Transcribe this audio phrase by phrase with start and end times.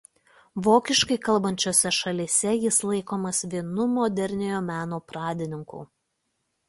[0.67, 5.85] Vokiškai kalbančiose šalyse jis laikomas vienu iš moderniojo meno pradininkų.